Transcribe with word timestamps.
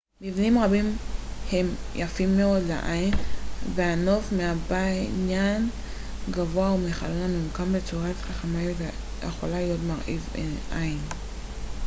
מבנים 0.21 0.57
רבים 0.59 0.95
הם 1.51 1.65
יפים 1.95 2.37
מאוד 2.37 2.63
לעין 2.69 3.13
והנוף 3.75 4.33
מבניין 4.33 5.69
גבוה 6.29 6.69
או 6.69 6.77
מחלון 6.77 7.13
הממוקם 7.21 7.73
בצורה 7.73 8.13
חכמה 8.13 8.59
יכול 9.27 9.49
להיות 9.49 9.79
מרהיב 9.87 10.25
עין 10.35 10.97